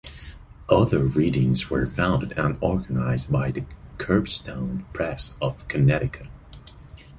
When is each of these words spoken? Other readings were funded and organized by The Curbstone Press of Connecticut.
Other 0.67 1.03
readings 1.03 1.69
were 1.69 1.85
funded 1.85 2.31
and 2.35 2.57
organized 2.59 3.31
by 3.31 3.51
The 3.51 3.65
Curbstone 3.99 4.83
Press 4.93 5.35
of 5.39 5.67
Connecticut. 5.67 6.25